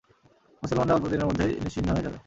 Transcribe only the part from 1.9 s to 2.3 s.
হয়ে যাবে।